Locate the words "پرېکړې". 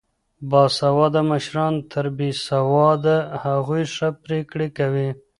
4.23-4.67